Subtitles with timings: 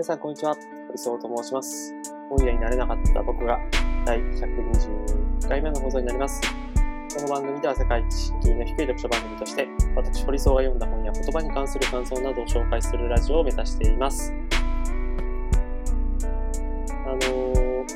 [0.00, 0.56] 皆さん、こんにちは。
[0.86, 1.94] 堀総と申します。
[2.30, 3.58] 本屋になれなかった僕が
[4.06, 6.40] 第120回目の放送になります。
[7.14, 14.32] この番組では世界一敷居の低い読書番組として、私、堀総が読んだ本や言葉に関する感想などを紹介するラジオを目指しています。
[17.04, 17.86] あのー、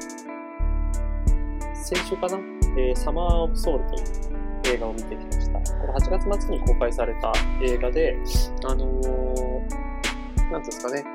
[1.74, 2.38] 先週かな、
[2.76, 5.58] えーサマー・オブ・ソウルという映画を見てきました。
[5.78, 7.32] これ8月末に公開された
[7.62, 8.18] 映画で、
[8.66, 9.08] あのー、なんて
[10.44, 11.13] いうんですかね、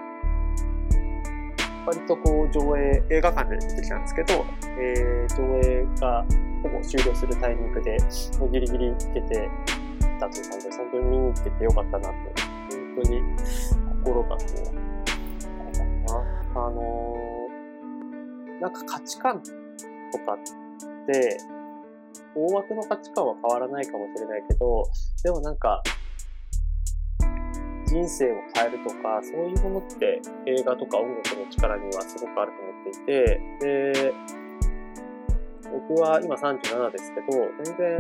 [1.90, 4.46] 割とこう上映、映画館で見てきたんですけど、
[4.80, 6.24] えー、上映が
[6.62, 7.98] ほぼ終了するタイミングで、
[8.52, 9.50] ギリギリ行けて
[10.20, 12.24] たという感じで、本当に見に行っててよかったなと、本
[13.04, 13.22] 当に
[14.06, 14.76] 心がこう、
[15.58, 16.04] なんだろう
[16.54, 19.52] な、あのー、なんか価値観と
[20.20, 21.38] かって、
[22.36, 24.84] 大枠の価値観は変わらないかもしれないけど、
[25.24, 25.82] でもなんか、
[27.90, 33.42] 人生を変えるとか、そういうものって映画とか音楽の力にはすごくあると思っていて、
[34.04, 34.14] で、
[35.90, 37.98] 僕は今37ですけど、全然、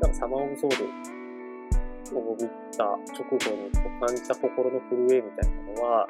[0.00, 6.06] なんかサマーオブソウルを見た直後に感じた心の震えみたいなのは、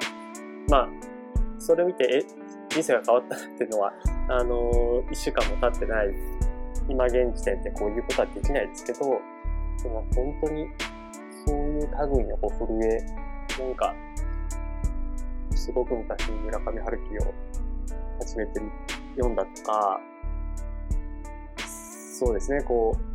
[0.69, 0.89] まあ、
[1.57, 2.25] それを見て、え、
[2.69, 3.93] 人生が変わったっていうのは、
[4.29, 6.13] あの、一週間も経ってない、
[6.87, 8.99] 今現時点でこういうことはできないですけど、
[9.81, 10.67] でも本当に
[11.77, 12.97] いう類のこう震え、
[13.61, 13.93] なんか、
[15.55, 17.33] すごく昔に村上春樹を
[18.19, 18.61] 初めて
[19.15, 19.99] 読んだとか、
[22.19, 23.07] そうですね、こう、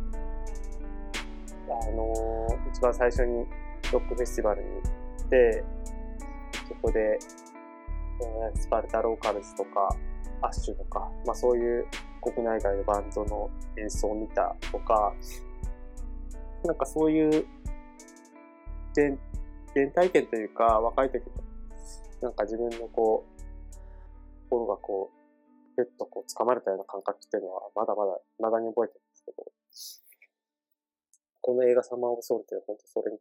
[1.69, 3.45] あのー一番最初に
[3.91, 4.77] ロックフェスティバルに行
[5.25, 5.63] って、
[6.67, 9.95] そこで、えースパルタローカルズとか、
[10.41, 11.85] アッシュとか、まあそういう
[12.21, 15.13] 国内外のバンドの演奏を見たとか、
[16.63, 17.45] なんかそういう
[18.95, 19.17] 原
[19.73, 21.31] 原体験というか、若い時の、
[22.21, 23.43] なんか自分のこう、
[24.49, 25.23] 心がこう、
[25.75, 29.51] ぐっとこう掴まれたような感覚っていうのは、まだまだ、まだに覚えてるんですけど、
[31.41, 33.19] この映画サマーオブソウルっていうのは本当それに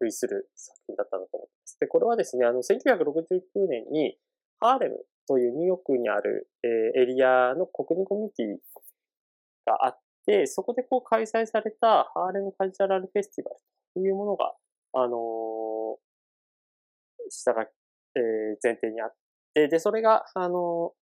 [0.00, 1.78] 類する作品だったなと思います。
[1.80, 4.18] で、これはですね、あの、1969年に、
[4.60, 8.46] ハーレムというニューヨークにある、えーエリアの国民コミュニティ
[9.66, 13.56] があって、そこでこう開催されたハーレムカルチャラルフェスティバル
[13.94, 14.54] というものが、
[14.92, 15.98] あのー
[17.30, 19.14] 下が、えー前提にあっ
[19.54, 20.92] て、で、それが、あの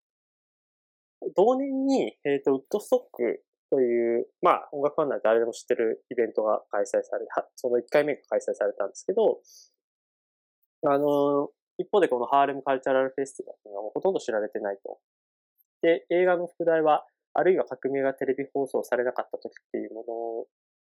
[1.35, 7.27] 同年に、えっ、と、ウッドストックという、まあ、音楽ファンなら誰でも知ってるイベントが開催され、
[7.57, 9.41] その1回目が開催されたんですけど、
[10.85, 14.99] あの一方でこのハーレムカルチャラルフェスティバルはもうほとんど知られてないと。
[15.83, 20.47] で、映画の副題は、あるいは革命がテレビ放送されなかった時っていうもの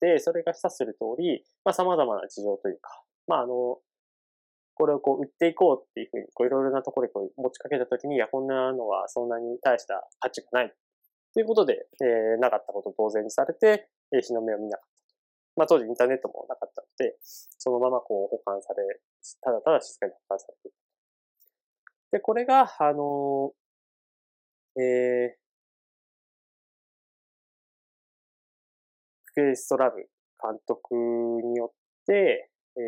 [0.02, 3.80] で、それが示唆する通り、まあ様々な事情というか、まああの、
[4.75, 10.74] これをこう売っていこうっていうふうに、こういろいろなところにこう持ちかけた時に、いや、こんなのはそんなに大した価値がない。
[11.34, 14.97] ということで、えーなかったことを当然にされて、えー日の目を見なかった。
[15.56, 19.02] まあ当時インターネットもなかったので、そのままこう保管され、
[19.41, 20.78] ただただ静かに保管されていた。
[22.12, 25.47] で、これが、あのーえー、
[29.37, 29.97] クエストラブ
[30.41, 30.95] 監督
[31.45, 31.75] によっ
[32.07, 32.81] て、え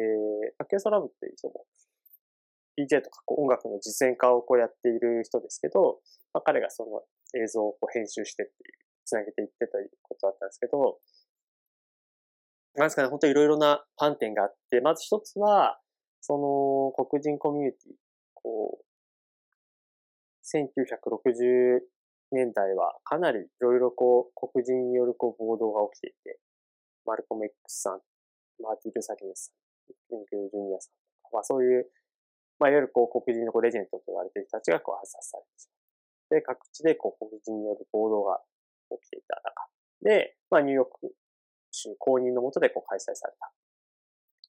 [0.59, 1.65] ー、クエストラブっていう人も、
[2.75, 5.99] DJ とかこう音楽の実践家をこうやっている人ですけど、
[6.33, 7.05] まあ、彼がその
[7.39, 10.97] 映像をこう編集してっていう、つなげていってということだったんですけど、
[12.73, 15.79] なんですかね、本当いろいろな観点があって、まず一つは、
[16.21, 17.93] その黒人コミュニティ、
[18.33, 18.85] こう、
[20.57, 21.81] 1960
[22.31, 26.39] 年代はかなりいろいろこう、黒人によるこう暴動が起きていて、
[27.05, 28.01] マルコム X さん、
[28.61, 31.89] マーティ・ルサ・キングスさん、キング・ジュニアさんとか、まあそういう、
[32.59, 35.67] まあいわゆるこう黒人のこうレジェンドと言われている人たちがこう暗殺されてし
[36.29, 36.39] まう。
[36.39, 38.41] で、各地でこう黒人による暴動が
[38.91, 39.67] 起きていた中
[40.01, 41.15] で、まあニューヨーク
[41.71, 43.51] 州公認のもとでこう開催された。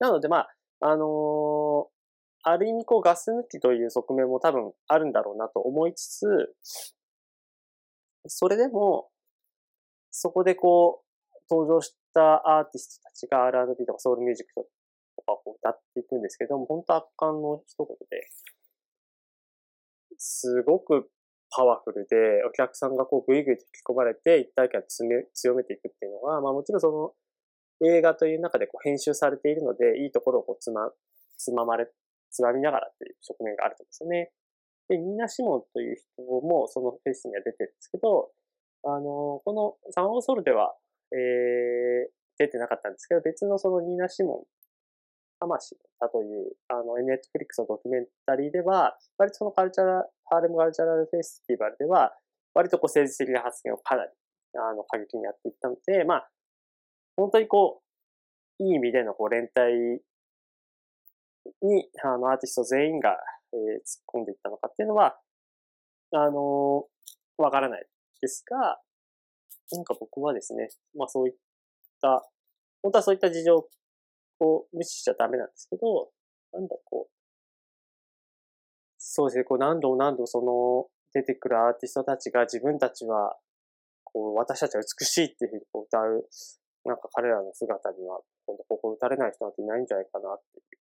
[0.01, 0.49] なのでま
[0.81, 2.01] あ、あのー
[2.43, 6.27] ある意味こうガス抜きという側面も多分あるんだろうなと思いつつ、
[8.27, 9.11] それでも、
[10.11, 11.11] そこでこう、
[11.51, 14.63] 登場したアーティストたちが R&B とかソウルミュージックと
[15.23, 18.29] かこう歌っていくんですけども、本当圧巻の一言で、
[20.17, 21.11] すごく
[21.51, 27.13] パワフルで、お客さんがこうグイグイと引き込まれて一体感を強め強めていくっていうのが、まあもちろんその
[27.89, 30.91] 映画という中でこう編集されているので、いいところをこうつま、
[31.37, 31.89] つままれ、
[32.31, 34.31] つまみながらっていう側面があると思うんですよね。
[34.91, 38.33] で、ニーナ・シモンという人もそのフェスには出てるんですけど、
[38.83, 40.75] あの、このサマーソルでは、
[41.13, 44.61] えー、出てなかったんですけど、別のそのニーナ・シモン
[45.41, 52.13] 魂だという、あの、ネットフリックスのドキュメンタリーでは、割とそのカルチャラ、ハーレムカルチャラルフェスティバルでは、
[52.53, 54.11] 割とこう政治的な発言をかなり、
[54.55, 56.31] あの、過激にやっていったので、まあ、
[57.17, 57.83] 本当にこ
[58.59, 60.03] う、いい意味でのこう連帯
[61.63, 63.17] に、あの、アーティスト全員が、
[63.53, 65.19] えー、突っ込んでいったのかっていうのは、
[66.13, 67.87] あのー、わからない
[68.21, 68.81] ですが、
[69.73, 71.35] なんか僕はですね、まあそういっ
[72.01, 72.29] た、
[72.83, 76.11] 本当はそういった事情を無視しちゃダメなんですけど、
[76.53, 77.11] なんだこう、
[78.99, 83.37] そうですね、こう何度も何度もその出てくるアーティストたちが自分たちは、
[84.05, 86.29] こう私たちは美しいっていうふうにこう歌う、
[86.85, 90.81] なんか彼らの姿には、本当ここ打たれない人なんていないんじゃないかなっていう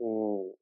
[0.00, 0.59] うん。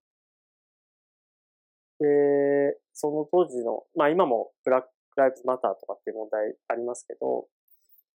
[2.01, 7.47] で、その当時の、まあ今もブラックライブズマターとかっていう問題ありますけど、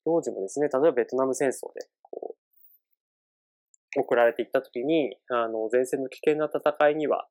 [0.06, 2.35] 当時もですね、例えばベトナム戦争で、こ
[3.95, 7.27] う、送られていった時に、あの、前線の危険な戦いには、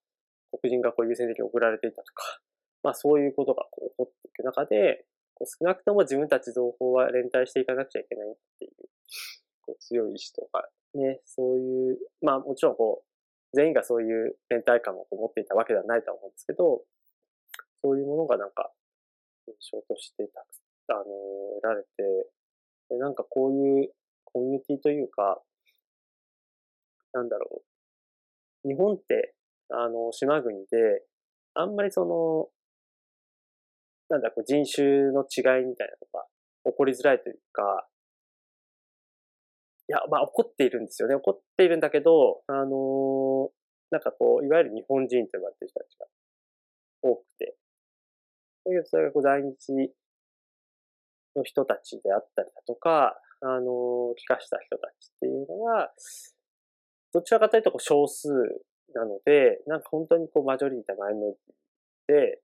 [0.60, 2.40] 黒人がこう優先的に送られていたとか、
[2.82, 8.72] まあそういうことがこう起こっていく中で、こう少なくとも自分たち同胞は連帯していかなくちゃいけないっていう、
[9.62, 13.11] こう強い意志とか、ね、そういう、まあもちろんこう、
[13.54, 16.82] 全員がそういう連帯感を持っていたわけではないと思うんですけど、
[17.82, 18.70] そういうものがなんか、
[19.46, 20.46] 印象としてたく
[20.88, 21.04] あの、
[21.60, 23.92] 得られて、なんかこういう
[24.24, 25.42] コミュニティというか、
[27.12, 27.62] なんだろ
[28.64, 28.68] う。
[28.68, 29.34] 日本って、
[29.70, 31.04] あの、島国で、
[31.54, 32.48] あんまりその、
[34.08, 36.26] なんだ、こう人種の違いみたいなのが
[36.64, 37.88] 起こりづらいというか、
[39.88, 41.14] いや、まあ怒っているんですよね。
[41.14, 43.50] 怒っているんだけど、あのー、
[43.90, 46.06] なんかこう、いわゆる日本人と呼ばれてる人たちが
[47.02, 47.56] 多くて。
[48.64, 49.92] だけど、それがこう在日
[51.36, 55.92] の人たちであったりだとか、あのー、帰化した人たちっていうのは、
[57.12, 58.28] どちらかというとこう少数
[58.94, 62.40] なので、なんか本当にこうマジョリティマイノリティで、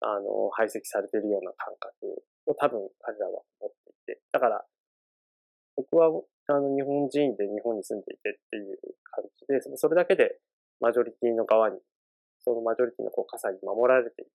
[0.00, 4.20] あの、排斥されているような感覚を多分彼らは持っていて。
[4.32, 4.64] だから、
[5.76, 6.10] 僕は
[6.46, 10.38] あの、日本人で日本に住んでいてっていう感じで、それだけで
[10.80, 11.78] マジョリティの側に、
[12.44, 14.30] そのマジョリティのこう傘に守られている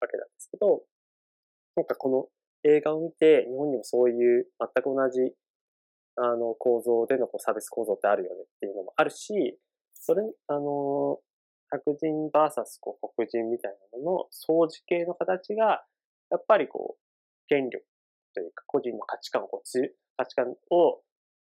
[0.00, 0.82] わけなんですけど、
[1.76, 2.26] なんかこの
[2.64, 5.32] 映画を見て、日本にもそういう全く同じ、
[6.16, 9.58] あの、構造でのこう差別構造ってあるよねっていうのもあるし、
[9.94, 11.20] それ、あの、
[11.70, 15.84] 白人バーサスこう黒人みたいなのの相似系の形が、
[16.30, 17.02] やっぱりこう、
[17.48, 17.84] 権力
[18.34, 19.68] というか個人の価値観をこう
[20.16, 21.02] 価値観を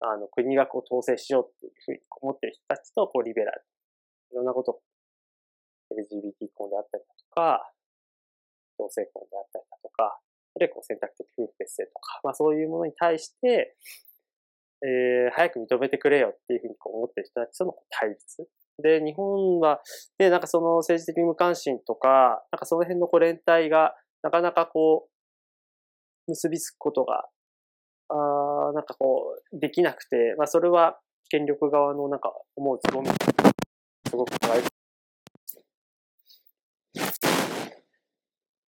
[0.01, 3.63] あの、国がこう統制しようっていうふうに思ってる人たちと、こう、リベラル。
[4.33, 4.81] いろんなこと、
[5.93, 7.73] LGBT 婚であったりだとか、
[8.79, 10.19] 同性婚であったりだとか、
[10.57, 13.77] あるいはこう選択的夫婦別姓とか、まあそういうものに対して、
[14.83, 18.49] えー、早く認めてくれよっていうふうにこう思ってる人たちとの対立。
[18.83, 19.81] で、日本は、
[20.19, 25.09] ね、なんかその政治的無関心とか、なんかその辺のこう連帯が、なかなかこ
[26.27, 27.29] う、結びつくことが
[28.09, 28.15] あ
[28.73, 34.63] なんかこう、できなくて、まあそれは権力側のなんか思うつぼみ、すごく怖い。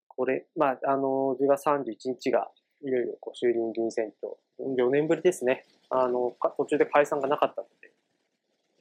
[0.08, 2.50] これ、まああの、10月31日が
[2.84, 5.66] いよいよこう衆議院議員選挙、4年ぶりですね。
[5.90, 7.92] あの、途中で解散がなかったので、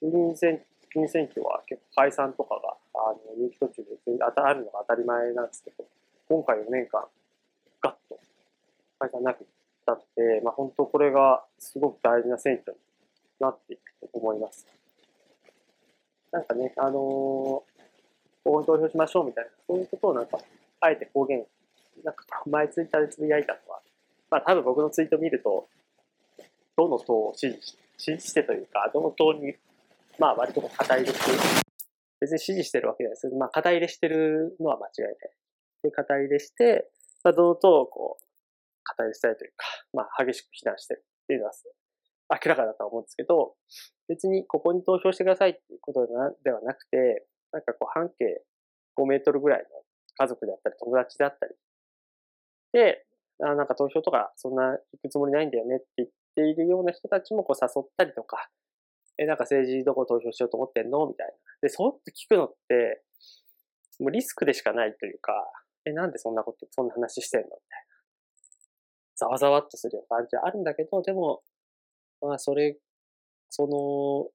[0.00, 0.62] 衆議院選
[0.94, 5.84] 議員選挙は結構解散とかが、あの、人気途中であるのが当たり前なんですけど、
[6.28, 7.04] 今回4年間、
[7.82, 8.18] ガッと
[8.98, 9.44] 解散なく
[9.84, 12.78] たって、まあ、本当これがすごく大事な選挙に
[13.40, 14.66] なっていくと思います。
[16.32, 17.62] なんかね、あのー、こ
[18.44, 20.38] う投票しましょうみたいな、そういうことをなんか、
[20.80, 21.44] あえて公言、
[22.02, 23.80] なんか前ツイッターでつぶやいたのは、
[24.30, 25.68] まあ多分僕のツイート見ると、
[26.76, 29.54] どの党を支持し支持してというか、どの党に、
[30.18, 31.32] まあ割と肩入れして、
[32.20, 35.16] 別に支持してるわけじゃないですけど、まあ肩入れしてるのは間違いない。
[35.84, 36.90] で、肩入れして、
[37.22, 38.24] まあ、どの党をこう、
[38.96, 41.52] 語りしたいというか、まあ、激しく非難してるっていうのは
[42.30, 43.54] 明らかだとは思うんですけど、
[44.08, 46.06] 別にここに投票してくださいっていうこと
[46.44, 48.42] ではなくて、なんかこう半径
[48.96, 49.66] 5メートルぐらいの
[50.16, 51.54] 家族であったり友達であったり、
[52.72, 53.04] で、
[53.42, 58.48] あなんか投票とかそんな行くつもりないんだよねって言っているような人たちもこう誘ったりとか、
[59.18, 61.32] え、なんか政治どこ投票しようと思ってんのみたいな。
[61.62, 63.02] で、そうって聞くのって、
[64.00, 65.32] もうリスクでしかないというか、
[65.86, 67.48] え、なんでそんなこと、そんな話してんの。
[69.16, 71.42] ざわざわっとするような感じはあるんだけど、でも、
[72.20, 72.78] まあ、それ、
[73.50, 74.30] その、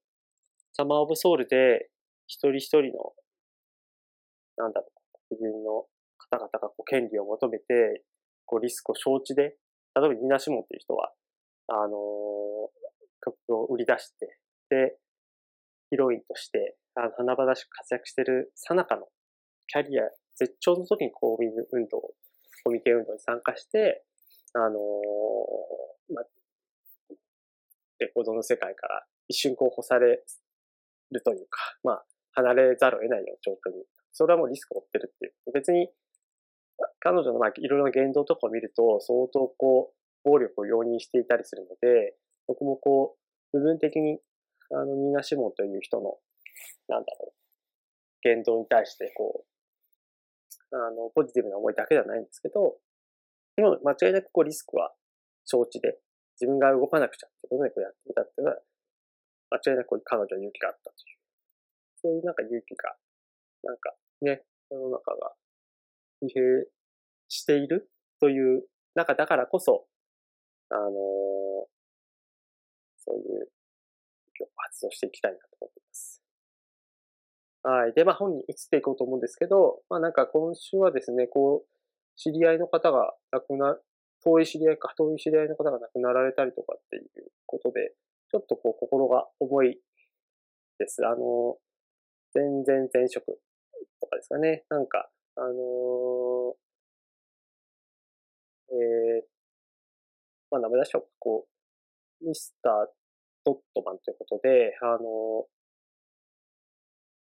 [0.74, 1.90] サマーオブソウルで、
[2.28, 3.14] 一人一人の、
[4.58, 4.88] なんだろ
[5.32, 5.86] う、黒人の
[6.18, 8.04] 方々がこう権利を求めて、
[8.46, 9.58] こうリスクを承知で、
[9.96, 11.12] 例えばニナ・シモンっていう人は、
[11.68, 11.90] あのー、
[13.22, 14.38] 曲を売り出して、
[14.70, 14.98] で、
[15.90, 19.08] ヒロインとして、あの、華々しく活躍してるさなかの
[19.68, 20.04] キャリア
[20.36, 22.02] 絶頂の時に公民運動、
[22.64, 24.04] コミケ運動に参加して、
[24.54, 26.22] あのー、ま
[28.00, 30.24] レコードの世界から一瞬こう干され
[31.12, 35.34] るというか、まあ、離れざるを得ないような状況に、それはもうリスクを負ってるっていう。
[35.54, 35.90] 別に、
[37.00, 42.16] 彼女のまあいろいろな言動とかを見ると、相当こう、暴力を容認していたりするので、
[42.48, 43.18] 僕もこ
[43.54, 44.20] う、部分的に、
[44.72, 46.18] あの、ニーナ・シモンという人の、
[46.88, 47.34] なんだろう、
[48.22, 49.46] 言動に対して、こ
[50.72, 52.78] う、あの、ポジティブな思いだけではないんですけど、
[53.60, 54.94] でも間違いなくこうリスクは
[55.44, 56.00] 承知で、
[56.40, 58.58] 自分が動かなくちゃってことでこうやってみたっていうのは、
[59.52, 61.20] 間違いなく彼女に勇気があったという。
[62.02, 62.96] そういうなんか勇気が、
[63.64, 65.34] なんかね、世の中が
[66.24, 66.72] 疲弊
[67.28, 68.64] しているという
[68.96, 69.86] 中だからこそ、
[70.70, 70.92] あのー、
[72.96, 73.50] そういう
[74.56, 76.22] 発動していきたいなと思っています。
[77.64, 77.94] はい。
[77.94, 81.79] で、まあ本に移っていこうと思うんですけど、まあなんか今週はですね、こう、
[82.20, 83.80] 知り合いの方が亡くな、
[84.22, 87.94] 遠い知り合いか、遠い知り合いの方が亡くなられたりとかっていうことで、
[88.30, 89.80] ちょっとこう心が重い
[90.78, 91.06] です。
[91.06, 91.58] あの、
[92.34, 93.26] 全然前職
[94.02, 94.66] とかですかね。
[94.70, 96.56] なんか、あのー、
[98.72, 99.24] えー、
[100.52, 101.08] まあ名前出しょう。
[101.20, 101.48] こ
[102.22, 102.74] う、ミスター
[103.46, 105.02] ドットマンということで、あのー、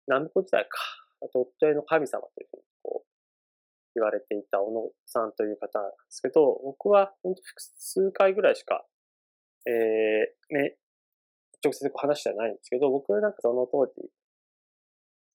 [0.08, 0.78] ナムコ時代か。
[1.32, 2.62] ドット絵の神様というふうに、
[3.98, 8.84] 言われていた小野さんという方なんですけど、僕は本当複数回ぐらいしか、
[9.66, 10.76] えー、ね、
[11.62, 13.92] 直接話してないんですけど、僕はなんかその当時、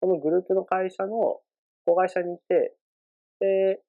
[0.00, 1.40] そのグループの会社の
[1.84, 2.74] 子会社にいて、
[3.40, 3.80] で、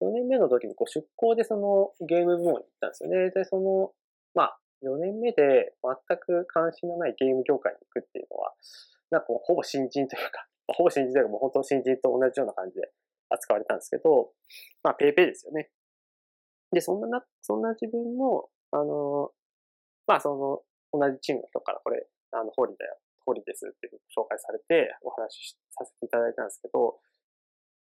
[0.00, 3.30] 4年目の時にこう出向でそのゲーム部門に行ったんですよね。
[3.30, 3.92] で、その、
[4.34, 8.54] まあ、4年目で全く関心のないゲーム業界に行くっていうのは、
[9.10, 12.92] なんかほぼ新人というか、 ほぼ新人というかもう本当新人と同じような感じで
[13.30, 14.32] 扱われたんですけど、
[14.82, 15.70] まあ、ペイペイですよね。
[16.72, 19.30] で、そんなな、そんな自分も、あの、
[20.06, 27.00] まあ、その、同じチームの人からこれ、あの、ホーリーだよ、ホーリーですって紹介されてお話しさせていただいたんですけど、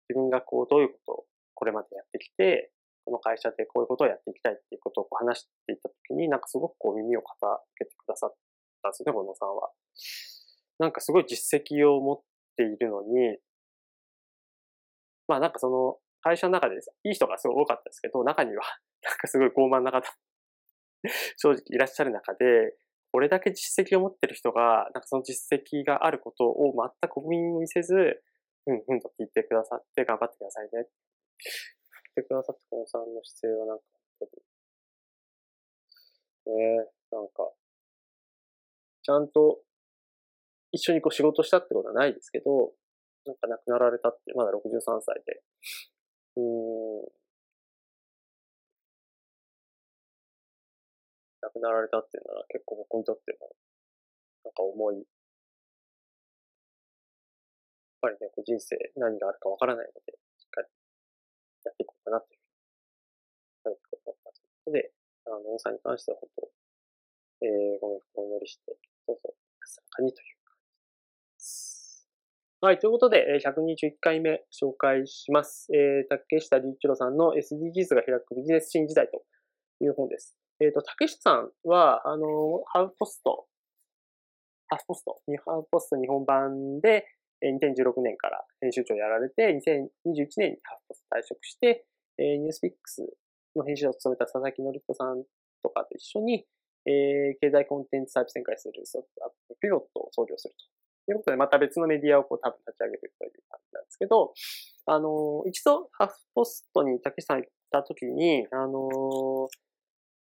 [0.09, 2.71] 自分がこう、どういうことをこれまでやってきて、
[3.05, 7.23] この会社でこういうことをやっていきたいっていうことを話していたときに、なんかすごくこう耳を傾
[7.75, 8.35] けてくださっ
[8.83, 9.71] たんですよね、小野さんは。
[10.79, 12.21] なんかすごい実績を持っ
[12.55, 13.37] ているのに、
[15.29, 18.63] まあなんかその会社の中でいい人がすごい多かったですけど、中には
[19.03, 20.11] なんかすごい傲慢な方
[21.37, 22.75] 正直いらっしゃる中で、
[23.11, 28.23] これだけ実績を持ってる人が、なんかその実績があることを全く国民に見せず、
[28.65, 30.69] うんうんと聞いてくださって頑張ってくださいね。
[30.73, 30.87] 言っ
[32.15, 33.83] てくださったこのさんの姿勢はなんか
[34.19, 34.29] 本
[36.45, 37.51] 当に、ねなんか、
[39.01, 39.61] ちゃんと
[40.71, 42.73] 一緒にこう仕事したってことはないですけど、
[43.25, 45.41] なんか亡くなられたって、まだ63歳で、
[46.37, 47.09] うん、
[51.41, 53.51] 亡くなられたっていうのは結構僕にとっても、
[54.43, 54.97] なんか重い。
[54.97, 55.05] やっ
[58.01, 60.67] ぱりね、こう人生何があるかわからないので、しっかり
[61.65, 62.39] やっていこうかなという
[63.63, 64.31] ふうに、思った
[64.67, 64.91] ので、
[65.25, 66.51] あの、さんに関しては本当、
[67.45, 70.38] えー、ご冥福をお祈りして、どうぞ安らかにという。
[72.61, 75.69] はい、ということで、121回目紹介します。
[75.73, 79.23] えー、竹下隆一郎さんの SDGs が開くビジネス新時代と
[79.79, 80.35] いう本です。
[80.59, 82.27] えっ、ー、と、竹下さんは、あの、
[82.65, 83.47] ハウポスト、
[84.67, 87.05] ハウポスト、ハウポスト日本版で、
[87.41, 91.85] 2016年から編集長やられて、2021年にハウポスト退職して、
[92.17, 93.07] えニュースピックス
[93.55, 95.23] の編集を務めた佐々木則彦さん
[95.63, 96.45] とかと一緒に、
[96.85, 100.78] えー、経済コンテンツサービス展開するソフトアップピロットを創業すると。
[101.09, 104.33] ということで、また別のメディアをこう多分立ち上げるという感じなんですけど、
[104.85, 109.49] あの、一度ハフポストに竹下さん行った時に、あの、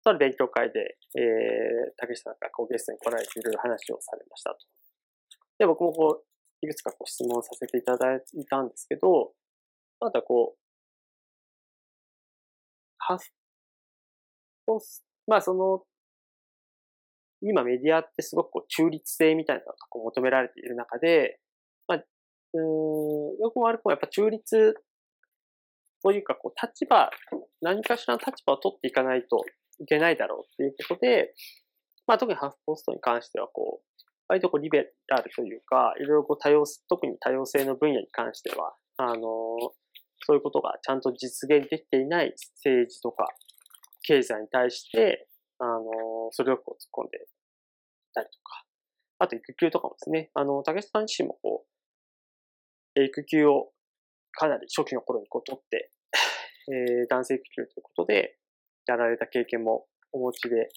[0.04, 4.58] とあ勉強会で、えー、竹下さんがこうゲストに来られていろいろ話をされましたと。
[5.58, 9.32] で、僕もこう、いくつかこう質問させていただいたんですけど、
[9.98, 10.58] またこう、
[12.98, 13.24] ハフ
[14.66, 15.82] ポスト、まあその、
[17.42, 21.38] 今メディアってすごくこう中立性みたいなのがこう求められている中で、
[21.88, 22.04] まあ、
[22.54, 22.62] うん、
[23.38, 24.75] よくも悪くもやっぱ中立
[26.02, 27.11] というかこう立場、
[27.61, 29.44] 何かしらの立場を取っていかないと
[29.80, 31.35] いけないだろうっていうことで、
[32.06, 39.20] まあ特にハーフポストに関してはこう、割とこうリベラルというか、いろいろこう多様、特に多様性の分野に関しては、あの、
[40.26, 43.26] そういうことがちゃんと実現できていない政治とか
[44.02, 45.26] 経済に対して、
[45.61, 47.21] あの、それをこう突っ込んでい
[48.14, 48.64] たりとか、
[49.19, 51.67] あと育休とかもですね、あの、竹下さん自身もこ
[52.97, 53.73] う、育休を
[54.33, 55.90] かなり初期の頃にこう取って、
[56.69, 58.37] えー、男性育休ということで、
[58.87, 60.71] やられた経験もお持ちで、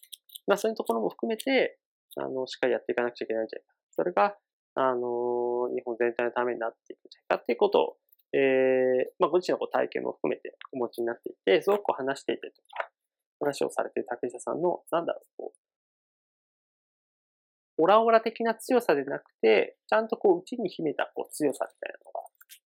[0.46, 1.80] まあそういうところも含めて、
[2.18, 3.74] あの、しっかりやっていかなくちゃいけないんじゃないか。
[3.92, 4.36] それが、
[4.76, 7.98] あの日本全体のためになっていくんじゃないかっていうことを、
[8.34, 12.90] えー、まあご自身のこう体験も含めてお持ちになっていて、すごくこう話していてとか、
[13.44, 15.58] 話をされている竹下さんの、なんだろう、こう、
[17.84, 22.22] オラオラ的な強さでなくて、ちゃんとこう、内に秘めたこう強さみたいなのが、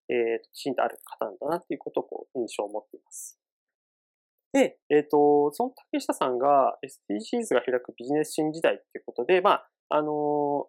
[0.09, 3.39] えー、きちんとある方なんだなっていうことをこう、印象を持っています。
[4.53, 10.67] で、えっ、ー、と、その竹下さんが SDGs が開くビジネス新時代っていうことで、まあ、あの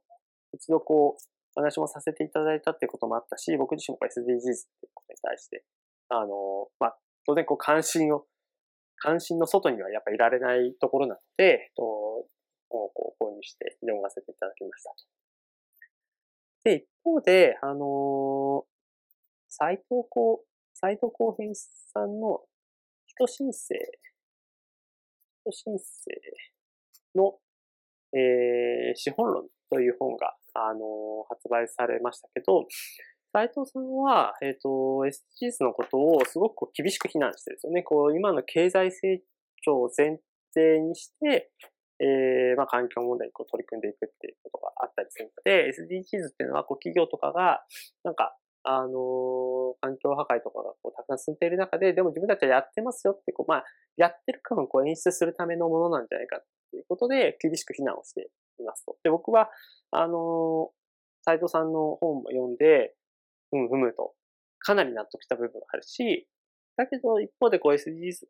[0.52, 1.22] ー、一度こう、
[1.54, 4.10] 話もさせていただいたっていうこともあったし、僕自身も SDGs っ
[4.80, 5.64] ていうことに対して、
[6.08, 6.28] あのー、
[6.80, 8.24] まあ、当然こう関心を、
[9.00, 12.26] 関心の外にはやっぱいられないところなので、えっと、を
[12.70, 14.90] こう購入して読ませていただきました
[16.64, 18.64] で、一方で、あの
[19.48, 22.40] 斎藤こ斎藤浩平さんの
[23.06, 23.74] 人申請、
[25.44, 26.10] 人申請
[27.16, 27.34] の、
[28.12, 30.82] えー、資本論という本が、あのー、
[31.28, 32.66] 発売されましたけど、
[33.32, 34.68] 斉藤さんは、えっ、ー、と、
[35.04, 37.82] SDGs のことをすごく厳しく非難してるんですよね。
[37.82, 39.20] こう、今の経済成
[39.62, 40.18] 長を前
[40.54, 41.50] 提にして、
[42.00, 47.60] えー、まあ、環境問題にこう取り組んでいくっていうことがあったりするので、SDGs っていうのは、こう、企業とかが、
[48.04, 53.64] なんか、あの、環境破壊とかがこうたくさん進んでいる中で、でも自分たちはやってますよって、こう、まあ、
[53.96, 58.30] やってる感をこう演出するためのものなんじゃないかっていうことで、厳しく非難をして
[58.60, 58.96] いますと。
[59.02, 59.50] で、僕は、
[59.90, 60.78] あのー、
[61.24, 62.94] 斉藤さんの本も読んで、
[63.52, 64.14] うん、ふむと、
[64.58, 66.28] かなり納得した部分があるし、
[66.76, 68.26] だけど一方でこう SDGs、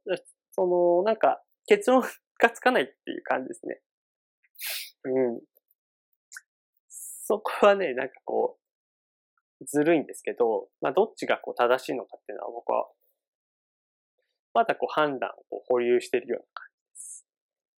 [0.52, 2.02] その、なんか、結論
[2.40, 3.82] がつかないっていう感じですね。
[5.04, 5.40] うん。
[6.88, 8.58] そこはね、なんかこ
[9.60, 12.88] う、ずるいんですけど、まあ、どっちがこう正しいのかっていうのは僕は、
[14.54, 17.26] まだこう判断を保留しているような感じです。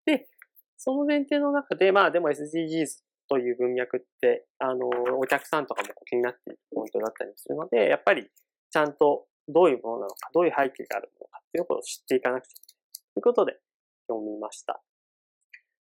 [0.04, 0.28] で、
[0.76, 8.28] その前提の中で、まあでも SDGs という文脈って、あの、お客さんとかも気になっているポイントだったりするので、やっぱり
[8.70, 13.14] ちゃんとどういうものなのか、どういう背景があるのかっていうことを知っていかなくちゃいけない。
[13.14, 13.60] ということで、
[14.08, 14.82] 読みました。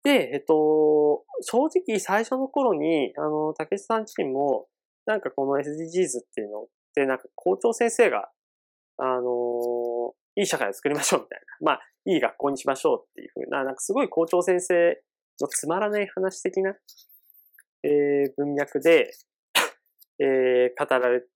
[0.04, 4.68] で、えっと、正直最初の頃に、あの、竹内さん自身も、
[5.06, 8.30] なんかこの SDGs っていうのって、なんか校長先生が、
[8.98, 11.46] あの、いい社会を作りましょうみたいな。
[11.66, 15.02] まあ、いい学校にしましょうっていうふうな、なんかすごい校長先生
[15.42, 16.76] のつまらない話的な、
[17.86, 19.14] えー、文脈で、
[20.20, 21.30] えー、語られる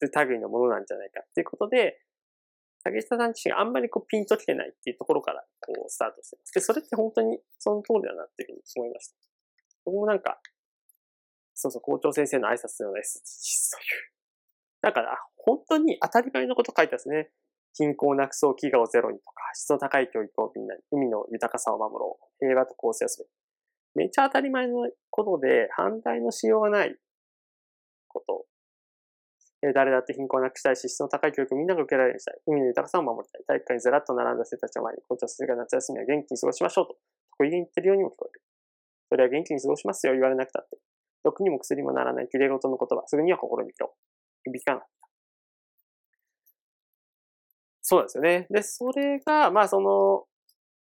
[0.00, 1.98] 類のものなんじゃないかっていうことで、
[2.84, 6.52] 竹下さん自身があんまりこうピンときてないっていうところからこうスタートしてます。
[6.52, 9.14] で、それって本当にその通りだなっていうふうに思いました。
[9.86, 10.38] 僕もなんか、
[11.54, 14.12] そうそう、校長先生の挨拶のような SDGs という。
[14.82, 17.30] だから、本当に当たり前のこと書いてますね。
[17.74, 23.28] 貧困をなくそう飢餓をゼロにとか、質の高い教育をみんなに、海の豊かさを守ろう、平和と公正をする。
[23.98, 26.96] めっちゃ当たり前のことで、反対のしようがない
[28.06, 28.46] こと
[29.74, 32.38] 誰だって貧困をなくしたいし、質の高い教育をみんなが受けられるようにしたい。
[32.46, 33.44] 海の豊かさを守りたい。
[33.44, 36.96] 体育館にずらっと並んだ生徒たちを前に、校長先生が夏休みは元気に過ごしましょうと、
[37.38, 38.42] 得意げに言ってるようにも聞こえる。
[39.10, 40.78] それは元気に過ごしますよ、言われなくたって。
[41.24, 43.92] 毒にも薬にもならない綺麗事の言葉、すぐには心に広。
[44.44, 45.08] 響かなかった。
[47.82, 48.46] そうですよね。
[48.50, 50.24] で、それが、まあその、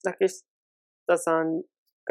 [0.02, 1.62] 竹下さん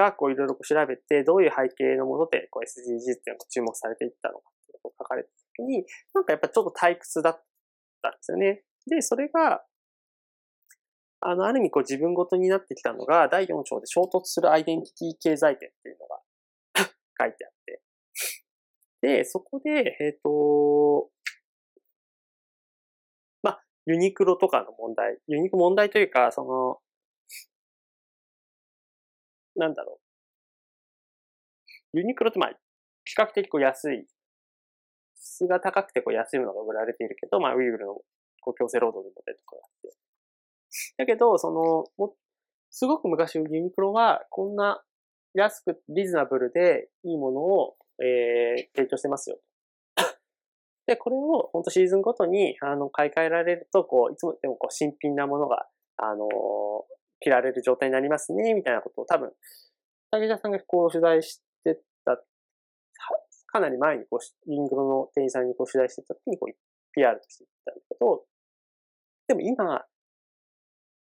[0.00, 5.84] がこういろいろ調べて、どういう背景のものでこう SDGs っていうのが注目されていったのかってことを書かれて時に、
[6.14, 7.44] なんかやっぱちょっと退屈だっ
[8.02, 8.62] たんですよね。
[8.88, 9.62] で、それが、
[11.20, 16.20] あの、ある意味こう自分ごとになってきたのが、第4章で衝突するアイデンティティ経済圏っていうのが
[17.20, 17.82] 書いてあって。
[19.02, 21.10] で、そこで、えっ、ー、と、
[23.42, 26.80] まあ、ユニクロとかの問題、ユニクロ問題というか、その、
[29.60, 30.00] なんだろ
[31.92, 31.98] う。
[31.98, 32.50] ユニクロってまあ、
[33.04, 34.06] 比較的こう安い
[35.16, 37.94] 質が高くてこう安いものが売られているけど、まあ、ウイグルの
[38.40, 39.96] こう強制労働の問題とかがあって。
[40.98, 42.14] だけど、その、も
[42.70, 44.82] すごく昔ユニクロは、こんな
[45.34, 49.38] 安く、リーズナブルでいいものを、えー、提供してますよ。
[50.86, 56.28] で、これを本当シーズンごとに、あの、買い替えられると、こう、いつもでもこう、新品なものが、あのー、
[57.20, 59.32] 着られる状態になりますね、みたいなことを多分、
[60.10, 62.22] 竹田さんがこう取材してた
[63.46, 66.54] かなり前にこう、リングロの店員さんにこう取材してた時にこう、
[66.92, 68.24] PR として言ったんだけど、
[69.28, 69.84] でも今、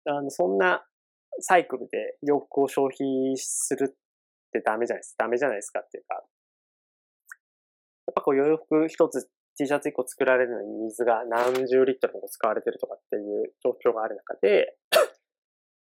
[0.06, 0.86] あの、そんな
[1.40, 3.96] サイクルで洋服を消費するっ
[4.52, 5.24] てダメじゃないですか。
[5.26, 14.76] ダメじゃないですかっていうか、やっぱこう洋服一つ T シャツ一個作られるのに水が何十リットルも使われてるとかっていう状況がある中で、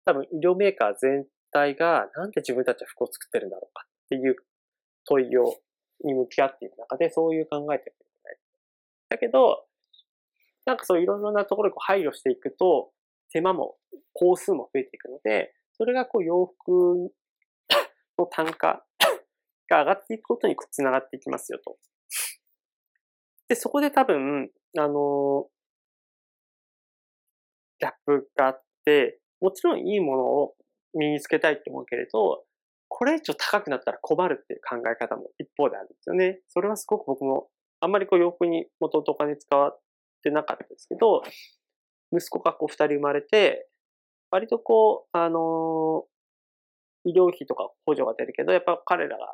[0.05, 4.37] 多分医療メーカー全体がなんで自分たちは服を作ってるんだろうかっていう
[5.07, 5.55] 問いを、
[6.05, 8.39] に向き合っている中でそういう考えてるない。
[9.11, 9.65] だけど、
[10.67, 12.91] なんかそういろいろなところに配慮していくと、
[13.31, 13.77] 手間も、
[14.13, 17.13] 工数も増えていくので、それがこう洋服
[18.19, 18.85] の単価
[19.69, 21.77] が上がっていくことにつながっていきますよと。
[23.49, 25.49] で、そこで多分、あの、
[27.79, 30.55] ギャップがあって、もちろんいいものを
[30.95, 32.45] 身につけたいって思うけれど、
[32.89, 36.41] これ以上高くなったら困るっていう考え方も一方であるんですよね。
[36.49, 37.49] それはすごく僕も、
[37.81, 39.81] あんまりこう洋服に元々お金使っ
[40.23, 41.23] てなかったですけど、
[42.11, 43.69] 息子がこう二人生まれて、
[44.31, 49.27] 割とこう、あのー、医療費とか補助が出るけど、やっぱ彼らが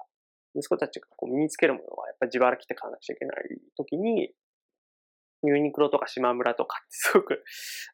[0.57, 3.37] 息子たちがこう身につけるものはやっぱ自腹切って買わなくちゃいけない
[3.77, 4.33] 時に、
[5.43, 7.45] ユニクロとか島村とかってすごく、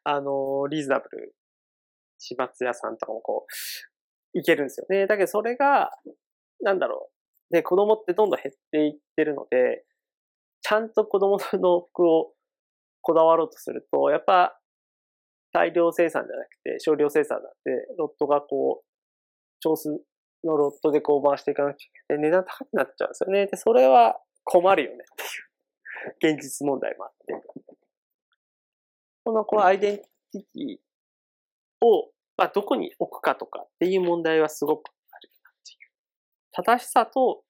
[0.03, 1.35] あの、リーズナブル、
[2.17, 3.45] 始末屋さんとかもこ
[4.33, 5.07] う、いけるんですよね。
[5.07, 5.91] だけどそれが、
[6.61, 7.09] なんだろ
[7.51, 7.53] う。
[7.53, 9.85] で、子供ってどんどん減っていってるので、
[10.61, 12.33] ちゃんと子供の服を
[13.01, 14.59] こだわろうとすると、やっぱ
[15.53, 18.85] 大量生産じゃなくて少量生産なんで、ロットがこう、
[19.59, 19.89] 調数
[20.43, 22.23] のロットでこう回していかなきゃいけない。
[22.23, 23.47] 値段高くなっちゃうんですよね。
[23.47, 27.33] で、それは困るよねっていう現実問題もあって。
[29.23, 30.77] このこのアイデンティティ
[31.81, 35.89] を、まあ、どこに置くかとかっていう問題はすごくあるなっていう。
[36.51, 37.43] 正しさと、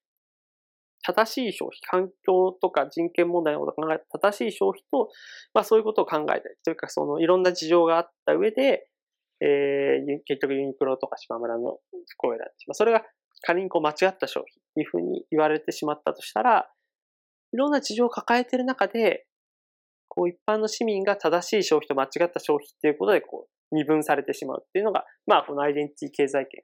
[1.04, 5.10] 正しい消費、環境とか人権問題のことを考えた正しい消費と、
[5.54, 8.90] まあそういうことを考えたり、というかそのいろんな事情があった上で、
[9.40, 12.76] えー、結局ユニクロとか島村の服を選んでしまう。
[12.76, 13.04] それが
[13.42, 16.68] 仮にこう間違った商品というふうに言われてしまったとしたら、
[17.54, 19.26] いろんな事情を抱えている中で、
[20.10, 26.64] こう一般の市民が正しい消費と間違った消費っていうことでこう二分されてしまうっていうのが、まあこのアイデンティティ経済圏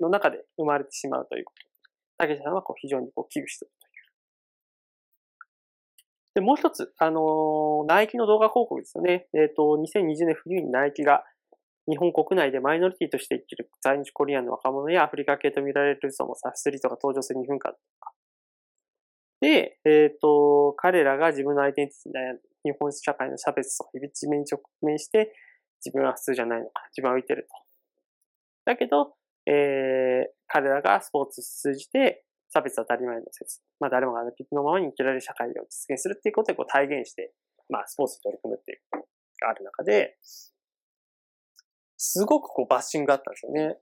[0.00, 1.66] の中で生まれてしまうということ。
[2.18, 4.00] 竹下さんはこう非常にこう危惧しているという。
[6.34, 9.28] で、もう一つ、あのー、ナイキの動画広告ですよね。
[9.34, 11.24] えっ、ー、と、2020年冬にナイキが
[11.88, 18.12] 日本国内でマイノリティとして生きる在日コリアンの若者やアフリカ系と見られる人もサスリートが登場する2分間とか。
[19.40, 25.32] で、えっ、ー、と、彼らが自分のアイデンティティに悩んで、日本社会の差別とかいびちめに直面して、
[25.84, 27.56] 自分は普通じゃないのか、自分は浮いてると。
[28.64, 29.14] だけど、
[29.46, 33.60] えー、彼らがスポーツを通じて、差別当たり前の説。
[33.78, 37.32] まあ誰もがピピのままに生きられる社会を実現するっていうことでこう体現して、
[37.68, 40.18] まあスポーツに取り組むっていうことがある中で、
[41.96, 43.78] すごくこうバッシングがあったんですよね。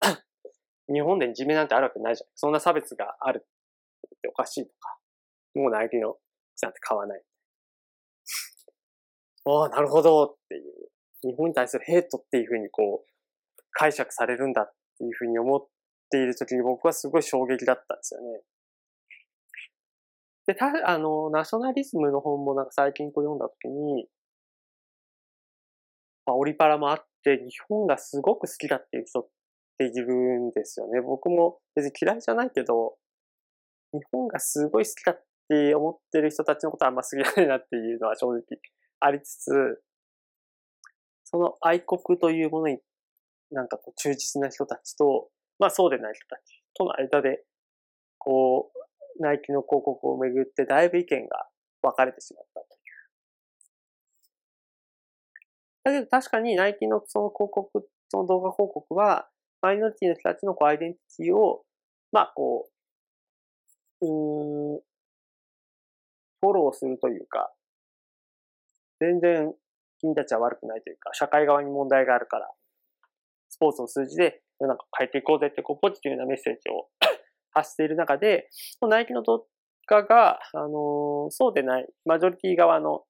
[0.92, 2.30] 日本でいじめなんてあるわけないじゃん。
[2.34, 3.46] そんな差別がある
[4.14, 4.98] っておかしいとか。
[5.54, 6.18] もうナイキの
[6.62, 7.22] なんて買わない。
[9.44, 10.91] ああ、なるほどっていう。
[11.22, 15.66] 日本に対するヘイトっていうふうにこう、解釈されるんだっていうふうに思っ
[16.10, 18.42] ているときに僕はすごい衝撃だったんですよね。
[20.46, 24.08] で、た、あの、ナショナリズムの本もなんか最近こう読んだときに、
[26.26, 29.28] まあ、オリパラもあって日本がすごく好きだっていう人っ
[29.78, 31.00] ているんですよね。
[31.00, 32.96] 僕も別に嫌いじゃないけど、
[33.92, 38.42] 日本がすごい好きだって思ってる人たちのことはあんま好きじゃないなっていうのは正直
[39.00, 39.82] ありつつ、
[41.32, 42.78] その愛国というものに
[43.50, 47.42] なんかこう忠実な人たちと、まあそうでない人たちとの間で、
[48.18, 48.70] こ
[49.18, 51.46] う、ナイキの広告をめぐってだいぶ意見が
[51.82, 52.72] 分かれてしまったという。
[55.84, 59.28] だけど確かにナイキのその広告、その動画広告は、
[59.60, 61.64] マイノリティの人たちのこうアイデンティティを、
[62.10, 62.68] まあこ
[64.00, 64.80] う、うん、
[66.40, 67.52] フォローするというか、
[69.00, 69.54] 全然
[70.02, 72.50] 君たちは悪くないというか、社会側に問題があるから、
[73.48, 76.88] スポーツの数字で世の中変えていこうぜってこうポジティブなメッセージを
[77.52, 78.48] 発している中で、
[78.82, 79.46] ナイキの動
[79.86, 83.04] 画が、あのー、そうでない、マジョリティ側の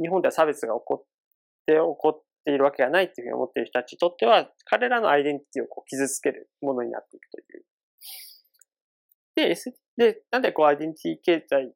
[0.00, 1.06] 日本では差別が起こっ
[1.66, 7.64] て起こっているわけがないっていうふうに思っている人たちにとっては、彼らのアイデンティティをこう傷つけるものになっていくという。
[9.34, 11.74] で、S、で、なんでこうアイデンティティ経済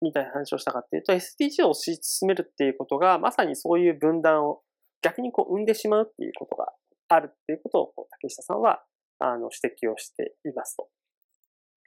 [0.00, 4.62] みたいな話をしたかっていうと、SDG を推し進めるっていうことが、まさにそういう分断を
[5.02, 6.72] 逆にこう生んでしまうっていうことが
[7.08, 8.82] あるっていうことを、こう竹下さんは、
[9.18, 10.88] あの、指摘をしていますと。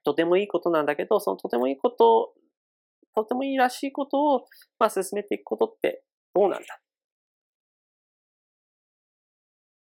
[0.06, 2.34] とてもいいことなんだけど、そのとてもいいこと、
[3.16, 4.46] とてもいいらしいことを、
[4.80, 6.80] まあ、進めていくことってどうなんだ？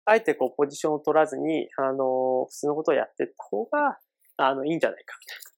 [0.06, 3.98] あえてこう、ポジションを取らずに、あの、普通のことをやっていった方が、
[4.38, 5.55] あの、いいんじゃないか、みたいな。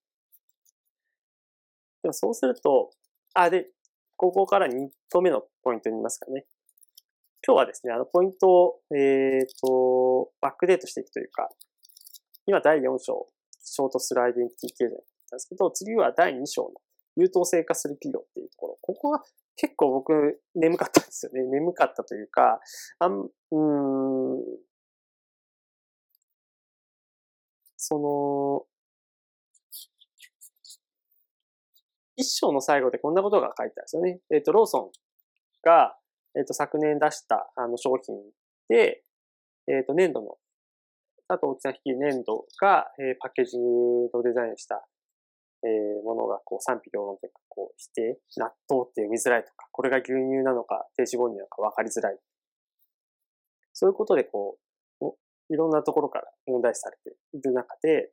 [2.07, 2.91] でもそうすると、
[3.33, 3.67] あ、で、
[4.15, 6.45] ここから2個目のポイントに言いますかね。
[7.45, 11.49] 今日はですね、あの、ポイントを、えっ、ー、と、バックデートしていくというか、
[12.45, 13.27] 今第4章、
[13.61, 16.69] ショートするアイデンティティ形状だったんですけど、次は第2章の
[17.17, 18.77] 優等生化する企業っていうところ。
[18.81, 19.23] ここは
[19.57, 21.43] 結構僕、眠かったんですよね。
[21.43, 22.61] 眠かったというか、
[22.99, 23.61] あん、う
[24.35, 24.43] ん、
[27.75, 28.76] その、
[32.17, 34.19] 一章の最後でこんなことが書いてあるんですよね。
[34.31, 34.91] えっ、ー、と、ローソン
[35.63, 35.95] が、
[36.35, 38.15] えっ、ー、と、昨年出したあの商品
[38.67, 39.03] で、
[39.67, 40.37] えっ、ー、と、粘土の、
[41.27, 44.83] 佐藤さん率いる粘土が、えー、パッケージをデザインした、
[45.63, 52.17] えー、ものがこう賛否両論というか、こう、否定、納豆って読みづらいとか、これが牛乳なのか、低脂肪乳なのか分かりづらい。
[53.73, 54.67] そういうことでこう、
[55.49, 58.11] いろんなところから問題視されている中で、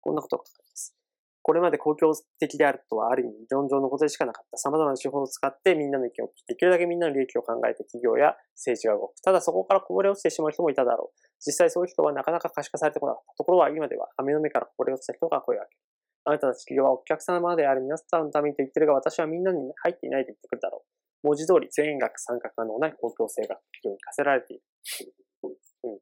[0.00, 1.01] こんなことが書かれます。
[1.42, 9.20] これまで公共的であるとはある意味理論上のことでしかなかった様々な手法を使ってみんなの意見を聞き、できるだけみんなの利益を考えて企業や政治が動く。
[9.22, 11.20] ただそこからこぼれ落ちてしまう人もいただろう。
[11.44, 13.34] 実際そういう人はなかなか可視化されてこなかった。
[13.36, 15.76] ところは今では雨の目からこぼれ落ちた人が声を上げる。
[16.24, 20.84] あなたたち企業はお客様である皆さんのためにと言ってるが私はみんなに入っていないと言ってくるだろ
[21.24, 21.26] う。
[21.26, 24.62] 文字通り全額参加可能な公共性が企業に課せられている。
[25.42, 25.98] うん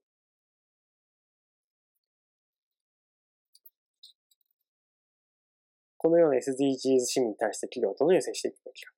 [6.01, 8.93] このような SDGs 市民に対して企業とどのように接していくべきか。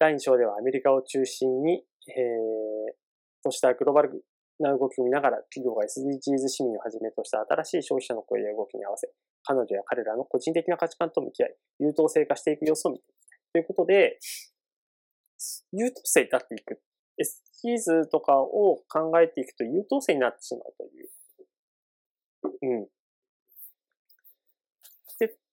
[0.00, 2.92] 第2章ではアメリカを中心に、えー、
[3.44, 4.24] としたグローバル
[4.58, 9.06] な動きを見ながら企業が SDGs 市民をはじめとした新しい消費者の声や動きに合わせ、
[9.44, 13.38] 彼女や彼らの個人的な価値観と向き合い、優等生化していく様子を見ていきたい。
[13.52, 14.18] ということで、
[15.70, 16.82] 優等生になっていく。
[17.22, 21.08] SDGs とかを考えていくと優等生になってしまうという。
[22.62, 22.88] うん。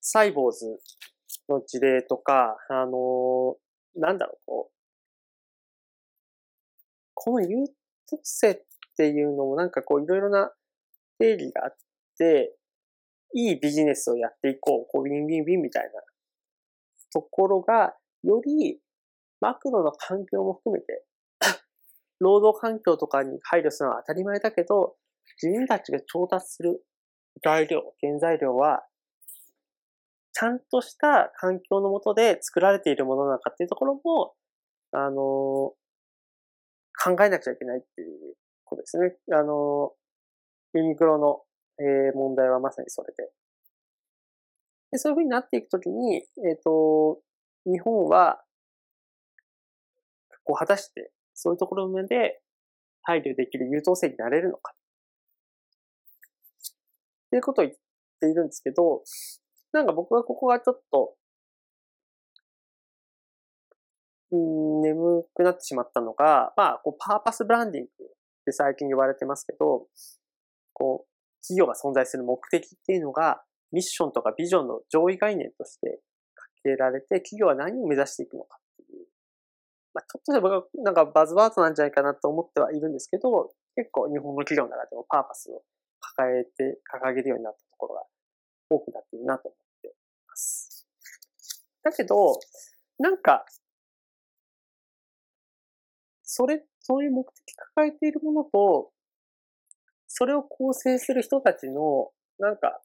[0.05, 0.65] サイボウズ
[1.47, 4.73] の事例とか、あのー、なんだろう、こう、
[7.13, 7.65] この優
[8.09, 8.61] 等生っ
[8.97, 10.51] ていうのもなんかこういろいろな
[11.19, 11.75] 定義があっ
[12.17, 12.53] て、
[13.33, 15.89] いいビジネスをやっていこう、こう、ウィンウィンウィンみたいな
[17.13, 18.79] ところが、より
[19.39, 21.05] マクロの環境も含めて、
[22.19, 24.97] 労働環境とかに配慮するのは当たり前だけど、
[25.41, 26.85] 自分たちが調達する
[27.41, 28.85] 材料、原材料は
[30.34, 34.34] ちゃんとした環境のもとで作られているものなのかっていうところも、
[34.91, 35.74] あの
[37.04, 39.15] 考えなくちゃいけないっていうことですね。
[39.32, 39.91] あの
[40.74, 41.41] ユニクロの、
[41.80, 43.30] えー、問題はまさにそれで。
[44.91, 46.19] でそういうふうになっていくときに、え
[46.56, 47.19] っ、ー、と、
[47.65, 48.43] 日本は、
[50.43, 52.41] こう、果たして、そういうところまで
[53.02, 54.74] 配慮できる優等生になれるのか。
[57.28, 57.78] っていうことを言っ
[58.19, 59.04] ているんですけど、
[59.73, 61.15] なんか僕はここがちょっと、
[64.31, 68.07] うん、眠くなってしまったのが、まあ、こうパーパスブランディングっ
[68.45, 69.88] て最近言われてますけど、
[70.73, 71.07] こう、
[71.41, 75.99] 企業が存在する目的っていうのが、ミッションとかビジョンの上位概念として
[76.36, 79.05] かけられて、企業は何を目指していくのかっていう。
[79.93, 85.63] まあ、ちょっと僕はなんかバズワードなんじゃないかなと思ってはいるんですけど、結構日本の企業の中でもパーパスを
[85.99, 88.03] 抱えて、掲げるようになったところが
[88.69, 89.55] 多くなっているなと思
[90.34, 90.88] ます。
[91.84, 92.39] だけど、
[93.00, 93.46] なんか、
[96.24, 98.91] それ、そういう目的抱えているものと、
[100.08, 102.82] それを構成する人たちの、なんか、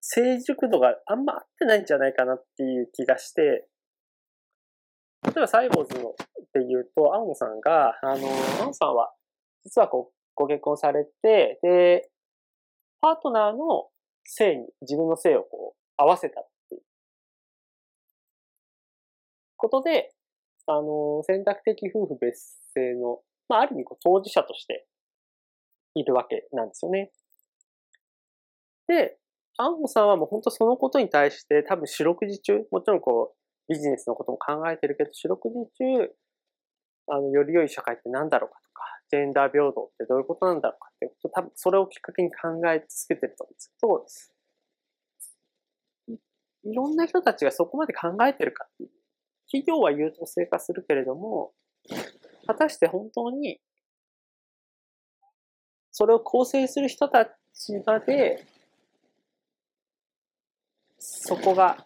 [0.00, 3.66] 成熟度があんま合ってないんじゃないかなっていう気がして、
[5.24, 6.14] 例えばサイボーズのっ
[6.52, 8.28] ていうと、青野さんが、あの、
[8.60, 9.12] 青野さんは、
[9.64, 12.10] 実はこう、ご結婚されて、で、
[13.00, 13.88] パートナーの
[14.24, 16.82] 性に、自分の性をこう、合わせたっていう
[19.56, 20.12] ことで、
[20.66, 24.86] あの、選択的夫婦別姓の、まあ、ある意味当事者として
[25.94, 27.10] いるわけなんですよね。
[28.88, 29.18] で、
[29.56, 33.34] アンホさんはもう本当そのことに対して多分四六時中、もちろんこ
[33.68, 36.10] うビジネスのことも考えてるけど、四六時中、
[37.08, 44.33] あの、より良い社会って何だろうかとか、ジェンダー平等ってどういうことなんだろうかってこと多分それをきっかけに考え続けてると思うんですけど、
[46.64, 48.90] いろんな人たちがそこまで考えてるかっていう。
[49.46, 51.52] 企業は優等生化するけれども、
[52.46, 53.60] 果たして本当に、
[55.92, 57.32] それを構成する人たち
[57.86, 58.46] まで、
[60.98, 61.84] そこが、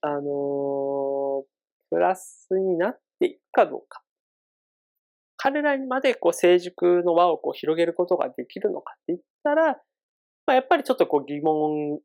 [0.00, 1.44] あのー、
[1.90, 4.02] プラスになっていくかどうか。
[5.36, 9.72] 彼らにまでこう成熟の輪をこう広げることができるのかって言ったら、
[10.46, 11.98] まあ、やっぱりちょっとこう疑問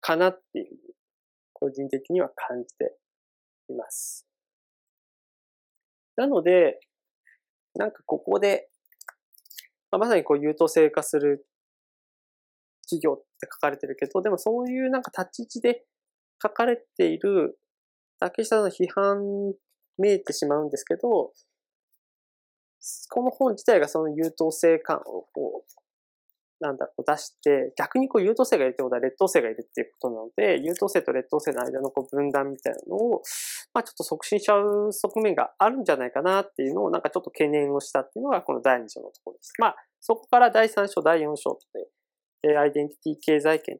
[0.00, 0.87] かなっていう
[1.58, 2.96] 個人的には感じて
[3.68, 4.26] います。
[6.16, 6.80] なので、
[7.74, 8.68] なんかここで、
[9.90, 11.46] まあ、まさにこう優等生化する
[12.82, 15.84] 企業って書かれてるけど、でもそういうなんか立ち位置で
[16.42, 17.58] 書かれている
[18.20, 19.54] だけしたの批判
[19.98, 21.32] 見えてしまうんですけど、
[23.10, 25.26] この本自体がその優等生感を、
[26.60, 33.22] なんだろう、出して、逆にこう優等生がいるってことは劣等生がいるっていうことなので、優等生と劣等生の間のこう分断みたいなのを、
[33.72, 39.52] まあちょっと促進しちゃう側面があるんじゃないかなっていうのをなんかちょっと懸念をしたっていうのがこの第2章のところです。
[39.58, 41.58] まあそこから第3章、第4章
[42.42, 43.78] で、アイデンティティ経済圏、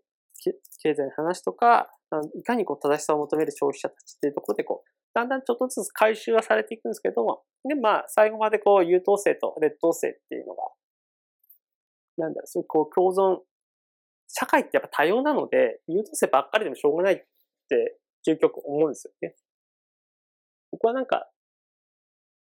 [0.82, 1.90] 経済の話とか、
[2.34, 10.62] いかにこう正しさを求める消費者たちっていうところでこう、だんだんちょっとずつ回収はされていくんですけど、で、まあ、最後までこう、優等生と劣等生っていうのが、
[12.18, 13.40] なんだろう、そういうこう、共存、
[14.28, 17.16] 社会ってやっぱ多様なので、優等生ばっかりでもしょうがないっ
[17.68, 19.34] て、究極思うんですよね。
[20.70, 21.30] 僕はなんか、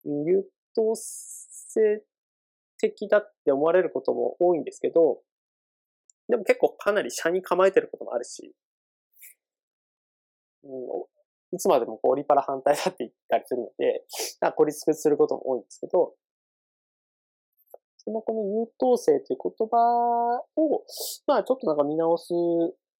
[0.04, 2.02] 優等生
[2.78, 5.22] 的だって思われることも多いんですけど、
[6.28, 8.54] でも結構かなり車に構えてることもあるし、
[10.62, 10.70] うん、
[11.52, 14.04] いつまでもこうオリパラ反対だって言ったりするので、
[14.56, 16.14] 孤立することも多いんですけど、
[18.04, 20.84] そのこの優等生という言葉を、
[21.26, 22.28] まあちょっとなんか見直す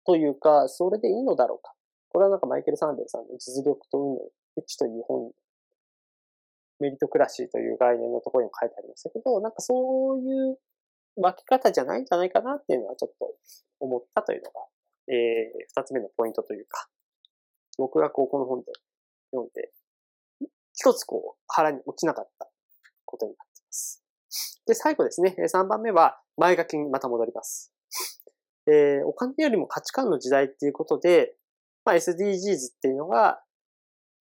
[0.07, 1.73] というか、それでいいのだろうか。
[2.09, 4.21] これはなんかマイケル・サンデルさんの実力と運の
[4.67, 5.33] 知という本
[6.81, 10.59] メリトクラシーという概念のところにも書いてありましたけど、なんかそういう
[11.17, 13.35] 分け方じゃないんじゃないかなっていうのはちょっと
[13.81, 14.61] 思ったというのが、
[15.09, 16.89] えー、二つ目のポイントというか、
[17.79, 18.73] 僕が高校の本で
[19.31, 19.73] 読んで、
[20.75, 22.49] 一つこう腹に落ちなかった
[23.05, 24.04] ことになっています。
[24.67, 27.73] で、最後ですね、3番目は前書きにまた戻ります。
[28.67, 31.35] えー、お金よりも価値観の時代っていうことで、
[31.85, 33.41] まあ、SDGs っていうのが、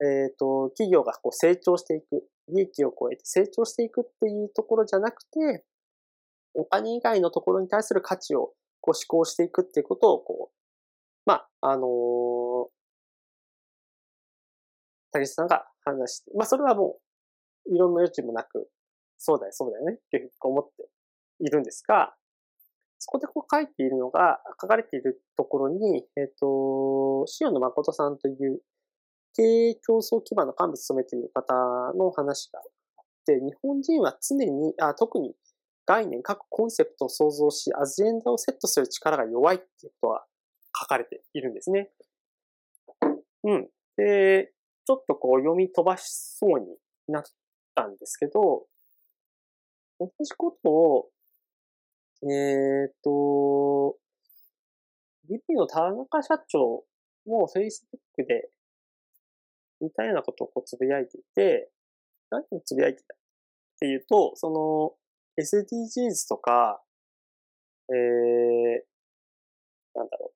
[0.02, 5.63] えっ、ー、と、企業がこう成長していく、利益を超えて成長していくっていうところじゃなくて、
[6.54, 10.56] お金以外のところに対する価値をこう思考していくっていうことを、こう、
[11.26, 12.69] まあ、あのー、
[15.13, 16.97] 竹下さんが話して、まあそれはも
[17.65, 18.69] う、いろんな余地もなく、
[19.17, 20.89] そうだよ、そうだよね、っていうふうに思って
[21.39, 22.13] いるんですが、
[22.99, 28.62] そこでこう書いているのが、書かれているところに、えっ、ー、と、塩野誠さんという
[29.36, 31.54] 経営競争基盤の幹部を務めている方
[31.97, 35.36] の話があって、日本人は常に、あ特に
[35.86, 40.26] 概念、各コンセプトを創造し、アジェンダをセットする力が弱いっていうことが
[40.80, 41.91] 書かれているんですね。
[43.43, 43.69] うん。
[43.97, 44.54] で、
[44.86, 46.67] ちょっとこう読み飛ばしそうに
[47.08, 47.23] なっ
[47.76, 48.65] たんですけど、
[50.08, 51.10] 同じことを、
[52.24, 53.98] えっ、と、
[55.30, 56.84] リピの田中社長
[57.26, 58.50] も Facebook で
[59.80, 61.70] 似たようなことをこうつぶやいていて、
[62.30, 63.18] 何をつぶやいてたっ
[63.80, 64.94] ていうと、その
[65.42, 66.82] SDGs とか、
[67.89, 68.82] えー、
[69.96, 70.34] なんだろ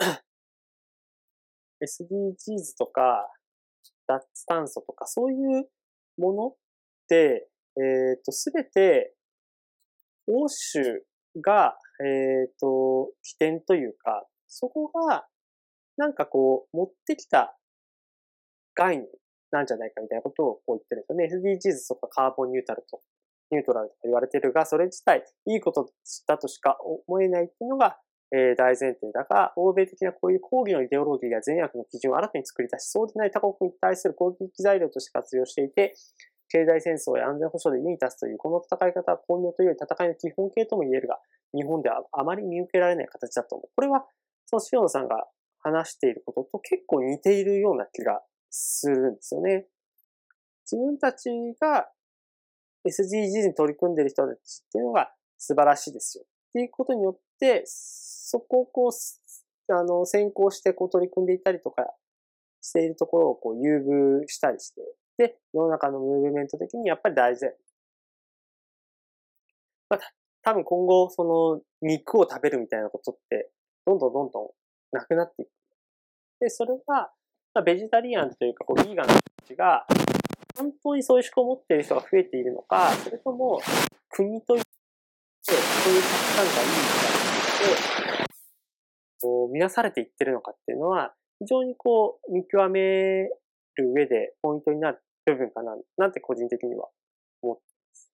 [0.00, 0.04] う。
[1.84, 3.32] SDGs とか、
[4.06, 5.68] 脱炭素とか、そういう
[6.18, 6.56] ものっ
[7.08, 9.14] て、えっ、ー、と、すべて、
[10.26, 11.04] 欧州
[11.40, 15.26] が、えっ、ー、と、起点というか、そこが、
[15.96, 17.56] なんかこう、持ってきた
[18.74, 19.06] 概念
[19.50, 21.58] なんじゃないかみたいなことをこう言ってるんですよね。
[21.58, 23.00] SDGs とかカーボンニュートラルと、
[23.50, 25.90] ニュートラルとか言われてるが、それ自体いいこと
[26.26, 27.98] だとしか思えないっていうのが、
[28.34, 35.94] えー、大前提だが、欧米的なこういう抗議のイデオロギーや善悪の基準を新たに作り出し、そうでない他国に対する攻撃材料として活用していて、
[36.52, 41.18] 経済戦争や安全保障で優に立つという、この戦い方は巧妙というより戦いの基本形とも言えるが、
[41.54, 43.70] 日本ではあまり見受けられない形だと思う。
[43.74, 44.04] これは、
[44.44, 45.26] その塩野さんが
[45.62, 49.66] 話していることと結構似ているような気がするんですよね。
[50.70, 51.88] 自分たちが
[52.86, 56.24] SDGs に取り組んでいる人たちっていうのが素晴らしいですよ。
[56.24, 61.94] っていうことによって、そこをこう、あの、先行してこう取り組んでいたりとか
[62.60, 63.78] しているところをこう優
[64.22, 64.82] 遇したりして、
[65.22, 67.56] で、世の中のムーブメント的にやっぱり大事だよ。
[69.88, 70.00] まあ、
[70.42, 73.50] 多分今後、その肉を食べるみたいなことって、
[73.86, 74.50] どんどんどんどん
[74.90, 75.50] なくなっていく。
[76.40, 77.12] で、それが、
[77.54, 79.86] まあ、ベジタリアンというか、こう、ビーガンの人たちが、
[80.56, 83.60] 本当にそういう思考を持っている人が増えているのか、それとも、
[84.10, 84.68] 国といって、
[85.44, 85.54] そ
[85.90, 86.74] ういう価値観がいいみ
[88.06, 88.26] たいな
[89.22, 93.28] こう、見なされていってるのかっていうのは、非常にこう、見極め
[93.76, 96.88] る上でポイントになる部分かな、なんて個人的には
[97.42, 98.10] 思ってます。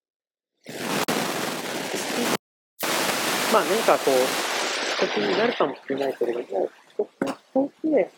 [3.52, 4.14] まあ何かこう、
[5.00, 8.10] 形になるかもしれないけれども、僕はそれで、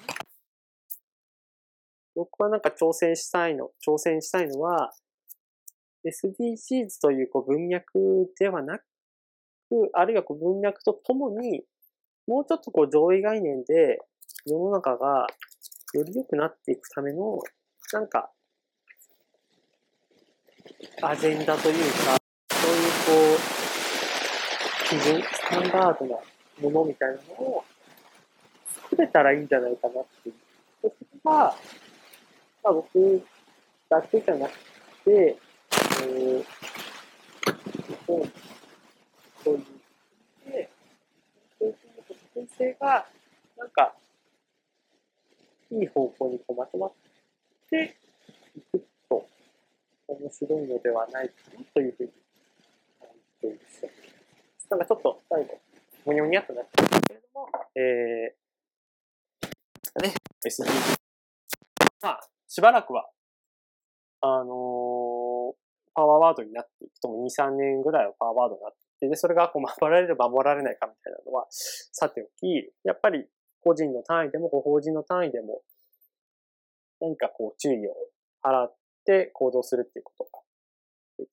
[2.14, 4.92] 僕はなんか挑戦したいの、挑戦したいのは、
[6.04, 8.84] SDGs というこう文脈ではなく、
[9.92, 11.62] あるいはこう文脈とともに、
[12.26, 13.98] もうちょっとこう上位概念で
[14.46, 15.26] 世の中が
[15.94, 17.38] より良くなっていくための、
[17.92, 18.30] なんか、
[21.02, 22.16] アジェンダというか、
[22.50, 26.16] そういうこう、基準、スタンダードな
[26.62, 27.64] ものみたいなのを
[28.66, 30.34] 作れたらいいんじゃないかなっていう。
[30.80, 33.22] それが、まあ僕
[33.90, 34.52] だけじゃなく
[35.04, 36.44] て、えー、
[38.06, 38.28] そう
[39.44, 40.70] そういう、で、
[41.58, 41.76] そういう
[42.34, 43.06] 特性が、
[43.58, 43.94] なんか、
[45.70, 46.92] いい方向にこうまとまっ
[47.68, 47.96] て
[48.56, 48.89] いく
[50.10, 52.10] 面白いのではないかなというふうに
[52.98, 53.86] 感じています。
[54.70, 55.60] なんかちょっと最後、
[56.06, 60.14] もにょもにゃっとなってますけれども、えー、ね、
[60.46, 60.96] SDGs。
[62.02, 63.08] まあ、しばらくは、
[64.22, 65.54] あのー、
[65.94, 73.26] パワーワードになっていくとも2、3年ぐらいはパワーワードになっていて、で、それがこう守られる守られないかみたいなのは、さておき、やっぱり
[73.62, 75.62] 個人の単位でも、ご法人の単位でも、
[77.00, 77.94] 何かこう注意を
[78.42, 80.30] 払って行動するっていうこと。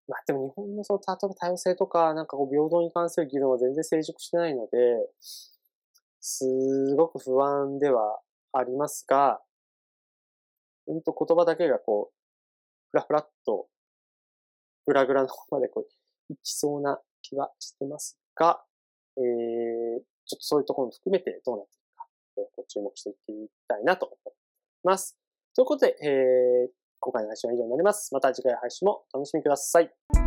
[0.08, 4.78] まあでも日本のその、例えば多様性とか、なんかこう平等に関する議論は全然成熟してないので、
[6.20, 6.46] す
[6.96, 8.20] ごく不安では
[8.52, 9.40] ありますが、
[10.86, 12.16] ほんと言葉だけがこう、
[12.92, 13.68] ふらふらっと、
[14.86, 18.62] ぐらぐらの方までこう、いきそうな気はしてますが、
[19.18, 19.24] えー、
[20.26, 21.68] ちょっとそういうところも含めてどうなっ
[22.36, 23.18] てご注目していき
[23.68, 24.36] たいなと思い
[24.84, 25.18] ます。
[25.56, 28.14] ということで、えー、今回の配信は以上になります。
[28.14, 30.27] また次回配信もお楽しみください。